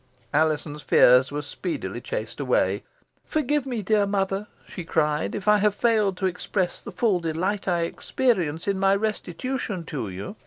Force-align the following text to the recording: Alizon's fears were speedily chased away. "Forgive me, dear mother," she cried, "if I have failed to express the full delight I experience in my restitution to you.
Alizon's 0.33 0.81
fears 0.81 1.31
were 1.31 1.43
speedily 1.43 2.01
chased 2.01 2.39
away. 2.39 2.83
"Forgive 3.23 3.67
me, 3.67 3.83
dear 3.83 4.07
mother," 4.07 4.47
she 4.67 4.83
cried, 4.83 5.35
"if 5.35 5.47
I 5.47 5.59
have 5.59 5.75
failed 5.75 6.17
to 6.17 6.25
express 6.25 6.81
the 6.81 6.91
full 6.91 7.19
delight 7.19 7.67
I 7.67 7.81
experience 7.81 8.67
in 8.67 8.79
my 8.79 8.95
restitution 8.95 9.83
to 9.85 10.09
you. 10.09 10.37